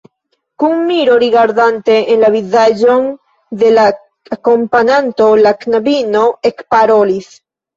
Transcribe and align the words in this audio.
Kun 0.61 0.71
miro 0.85 1.17
rigardante 1.23 1.97
en 2.13 2.23
la 2.25 2.31
vizaĝon 2.37 3.05
de 3.65 3.71
la 3.75 3.85
akompananto, 4.39 5.31
la 5.45 5.55
knabino 5.63 6.25
ekparolis. 6.53 7.33